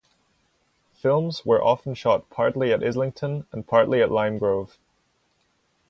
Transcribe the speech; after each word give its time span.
Films 0.95 1.45
were 1.45 1.63
often 1.63 1.93
shot 1.93 2.27
partly 2.31 2.73
at 2.73 2.83
Islington 2.83 3.45
and 3.51 3.67
partly 3.67 4.01
at 4.01 4.09
Lime 4.09 4.39
Grove. 4.39 4.79